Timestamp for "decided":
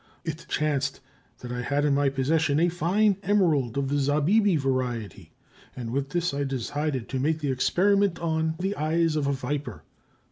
6.43-7.07